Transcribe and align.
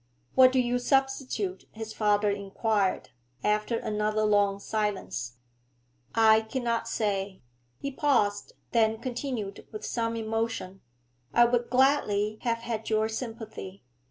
'What 0.33 0.51
do 0.51 0.57
you 0.59 0.79
substitute?' 0.79 1.65
his 1.73 1.93
father 1.93 2.31
inquired, 2.31 3.11
after 3.43 3.77
another 3.77 4.23
long 4.25 4.57
silence. 4.59 5.37
'I 6.15 6.41
cannot 6.49 6.87
say.' 6.87 7.43
He 7.77 7.91
paused, 7.91 8.53
then 8.71 8.97
continued 8.97 9.67
with 9.71 9.85
some 9.85 10.15
emotion, 10.15 10.81
'I 11.35 11.45
would 11.45 11.69
gladly 11.69 12.39
have 12.41 12.63
had 12.63 12.89
your 12.89 13.09
sympathy. 13.09 13.83